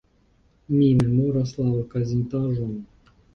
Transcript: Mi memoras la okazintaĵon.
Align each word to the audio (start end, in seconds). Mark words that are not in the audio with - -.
Mi 0.77 0.87
memoras 1.01 1.53
la 1.59 1.67
okazintaĵon. 1.83 2.75